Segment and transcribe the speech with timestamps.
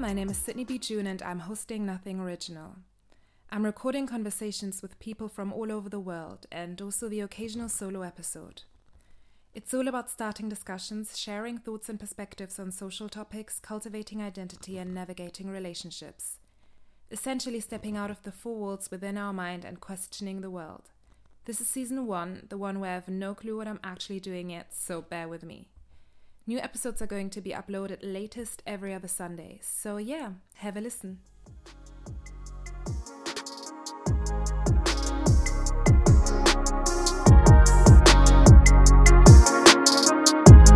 [0.00, 0.76] my name is Sydney B.
[0.76, 2.74] June and I'm hosting Nothing Original.
[3.48, 8.02] I'm recording conversations with people from all over the world and also the occasional solo
[8.02, 8.62] episode.
[9.54, 14.92] It's all about starting discussions, sharing thoughts and perspectives on social topics, cultivating identity, and
[14.92, 16.38] navigating relationships.
[17.12, 20.90] Essentially, stepping out of the four walls within our mind and questioning the world.
[21.44, 24.50] This is season one, the one where I have no clue what I'm actually doing
[24.50, 25.68] yet, so bear with me.
[26.46, 30.80] New episodes are going to be uploaded latest every other Sunday, so yeah, have a
[30.82, 31.20] listen.